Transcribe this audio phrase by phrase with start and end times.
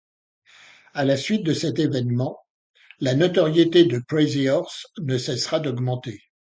[0.95, 2.39] À la suite de cet événement,
[3.01, 6.19] la notoriété de Crazy Horse ne cessa d'augmenter.